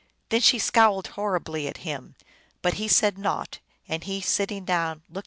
[0.29, 2.15] Then she scowled horribly at him,
[2.63, 5.19] but said naught; and he, sitting down, looked at them.